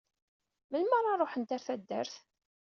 Melmi 0.69 0.95
ara 0.99 1.19
ruḥent 1.19 1.53
ɣer 1.53 1.61
taddart? 1.67 2.15